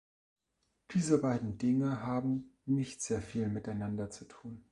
Diese 0.95 1.21
beiden 1.21 1.59
Dinge 1.59 2.01
haben 2.07 2.57
nicht 2.65 3.03
sehr 3.03 3.21
viel 3.21 3.49
miteinander 3.49 4.09
zu 4.09 4.25
tun. 4.27 4.59